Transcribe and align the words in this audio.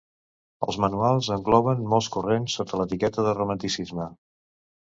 Els 0.67 0.77
manuals 0.85 1.29
engloben 1.35 1.85
molts 1.93 2.09
corrents 2.17 2.57
sota 2.61 2.81
l'etiqueta 2.83 3.27
de 3.29 3.37
romanticisme. 3.41 4.13